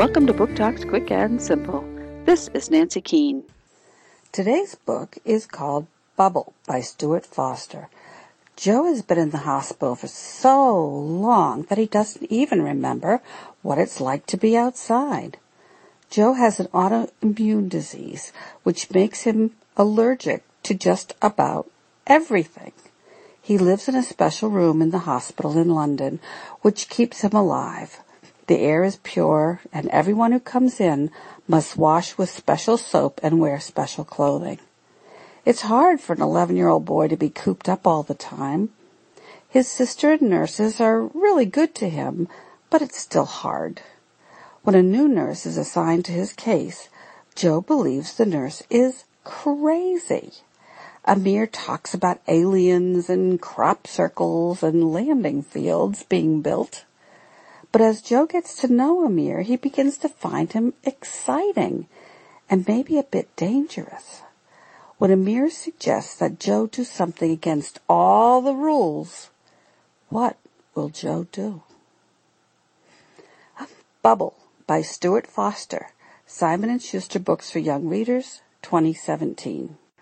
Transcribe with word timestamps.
Welcome 0.00 0.26
to 0.28 0.32
Book 0.32 0.56
Talks 0.56 0.82
Quick 0.82 1.10
and 1.10 1.42
Simple. 1.42 1.84
This 2.24 2.48
is 2.54 2.70
Nancy 2.70 3.02
Keane. 3.02 3.44
Today's 4.32 4.74
book 4.74 5.18
is 5.26 5.44
called 5.44 5.88
Bubble 6.16 6.54
by 6.66 6.80
Stewart 6.80 7.26
Foster. 7.26 7.90
Joe 8.56 8.86
has 8.86 9.02
been 9.02 9.18
in 9.18 9.28
the 9.28 9.44
hospital 9.44 9.94
for 9.94 10.06
so 10.06 10.82
long 10.86 11.64
that 11.64 11.76
he 11.76 11.84
doesn't 11.84 12.32
even 12.32 12.62
remember 12.62 13.20
what 13.60 13.76
it's 13.76 14.00
like 14.00 14.24
to 14.28 14.38
be 14.38 14.56
outside. 14.56 15.36
Joe 16.08 16.32
has 16.32 16.58
an 16.58 16.68
autoimmune 16.68 17.68
disease 17.68 18.32
which 18.62 18.90
makes 18.90 19.24
him 19.24 19.50
allergic 19.76 20.44
to 20.62 20.72
just 20.72 21.14
about 21.20 21.70
everything. 22.06 22.72
He 23.42 23.58
lives 23.58 23.86
in 23.86 23.94
a 23.94 24.02
special 24.02 24.48
room 24.48 24.80
in 24.80 24.92
the 24.92 25.00
hospital 25.00 25.58
in 25.58 25.68
London 25.68 26.20
which 26.62 26.88
keeps 26.88 27.20
him 27.20 27.32
alive. 27.34 28.00
The 28.50 28.58
air 28.58 28.82
is 28.82 28.96
pure, 29.04 29.60
and 29.72 29.86
everyone 29.90 30.32
who 30.32 30.40
comes 30.40 30.80
in 30.80 31.12
must 31.46 31.76
wash 31.76 32.18
with 32.18 32.30
special 32.30 32.76
soap 32.76 33.20
and 33.22 33.38
wear 33.38 33.60
special 33.60 34.02
clothing. 34.02 34.58
It's 35.44 35.60
hard 35.60 36.00
for 36.00 36.14
an 36.14 36.20
11 36.20 36.56
year 36.56 36.66
old 36.66 36.84
boy 36.84 37.06
to 37.06 37.16
be 37.16 37.30
cooped 37.30 37.68
up 37.68 37.86
all 37.86 38.02
the 38.02 38.16
time. 38.16 38.70
His 39.48 39.68
sister 39.68 40.14
and 40.14 40.22
nurses 40.22 40.80
are 40.80 41.02
really 41.14 41.46
good 41.46 41.76
to 41.76 41.88
him, 41.88 42.26
but 42.70 42.82
it's 42.82 42.98
still 42.98 43.24
hard. 43.24 43.82
When 44.64 44.74
a 44.74 44.82
new 44.82 45.06
nurse 45.06 45.46
is 45.46 45.56
assigned 45.56 46.04
to 46.06 46.12
his 46.12 46.32
case, 46.32 46.88
Joe 47.36 47.60
believes 47.60 48.14
the 48.14 48.26
nurse 48.26 48.64
is 48.68 49.04
crazy. 49.22 50.32
Amir 51.04 51.46
talks 51.46 51.94
about 51.94 52.20
aliens 52.26 53.08
and 53.08 53.40
crop 53.40 53.86
circles 53.86 54.64
and 54.64 54.92
landing 54.92 55.40
fields 55.40 56.02
being 56.02 56.42
built. 56.42 56.84
But 57.72 57.80
as 57.82 58.02
Joe 58.02 58.26
gets 58.26 58.54
to 58.60 58.72
know 58.72 59.04
Amir, 59.04 59.42
he 59.42 59.56
begins 59.56 59.96
to 59.98 60.08
find 60.08 60.52
him 60.52 60.74
exciting 60.82 61.86
and 62.48 62.66
maybe 62.66 62.98
a 62.98 63.04
bit 63.04 63.34
dangerous. 63.36 64.22
When 64.98 65.12
Amir 65.12 65.50
suggests 65.50 66.16
that 66.16 66.40
Joe 66.40 66.66
do 66.66 66.84
something 66.84 67.30
against 67.30 67.78
all 67.88 68.42
the 68.42 68.54
rules, 68.54 69.30
what 70.08 70.36
will 70.74 70.88
Joe 70.88 71.26
do? 71.30 71.62
A 73.58 73.66
Bubble 74.02 74.34
by 74.66 74.82
Stewart 74.82 75.26
Foster, 75.26 75.92
Simon 76.26 76.76
& 76.78 76.80
Schuster 76.80 77.18
Books 77.18 77.50
for 77.50 77.60
Young 77.60 77.88
Readers, 77.88 78.42
2017. 78.62 79.78